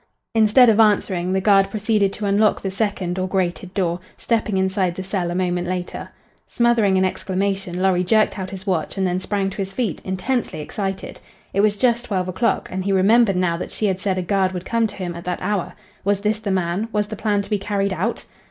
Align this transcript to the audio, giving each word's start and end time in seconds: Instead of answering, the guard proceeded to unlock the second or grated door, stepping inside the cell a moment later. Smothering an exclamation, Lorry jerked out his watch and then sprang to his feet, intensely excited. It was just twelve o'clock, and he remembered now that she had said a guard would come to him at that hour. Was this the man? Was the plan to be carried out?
Instead 0.33 0.67
of 0.67 0.79
answering, 0.79 1.31
the 1.31 1.39
guard 1.39 1.69
proceeded 1.69 2.11
to 2.11 2.25
unlock 2.25 2.59
the 2.63 2.71
second 2.71 3.19
or 3.19 3.27
grated 3.27 3.71
door, 3.75 3.99
stepping 4.17 4.57
inside 4.57 4.95
the 4.95 5.03
cell 5.03 5.29
a 5.29 5.35
moment 5.35 5.67
later. 5.67 6.09
Smothering 6.47 6.97
an 6.97 7.05
exclamation, 7.05 7.79
Lorry 7.79 8.03
jerked 8.03 8.39
out 8.39 8.49
his 8.49 8.65
watch 8.65 8.97
and 8.97 9.05
then 9.05 9.19
sprang 9.19 9.51
to 9.51 9.57
his 9.57 9.73
feet, 9.75 10.01
intensely 10.03 10.59
excited. 10.59 11.19
It 11.53 11.61
was 11.61 11.77
just 11.77 12.05
twelve 12.05 12.27
o'clock, 12.27 12.67
and 12.71 12.83
he 12.83 12.91
remembered 12.91 13.35
now 13.37 13.57
that 13.57 13.69
she 13.69 13.85
had 13.85 13.99
said 13.99 14.17
a 14.17 14.23
guard 14.23 14.53
would 14.53 14.65
come 14.65 14.87
to 14.87 14.95
him 14.95 15.13
at 15.13 15.23
that 15.25 15.37
hour. 15.39 15.73
Was 16.03 16.21
this 16.21 16.39
the 16.39 16.49
man? 16.49 16.87
Was 16.91 17.05
the 17.09 17.15
plan 17.15 17.43
to 17.43 17.49
be 17.51 17.59
carried 17.59 17.93
out? 17.93 18.25